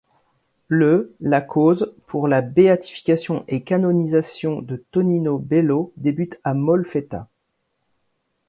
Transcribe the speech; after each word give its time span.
Le 0.67 1.13
la 1.19 1.41
cause 1.41 1.93
pour 2.07 2.27
la 2.27 2.41
béatification 2.41 3.45
et 3.47 3.61
canonisation 3.63 4.59
de 4.63 4.77
Tonino 4.89 5.37
Bello 5.37 5.93
débute 5.95 6.39
à 6.43 6.55
Molfetta. 6.55 7.29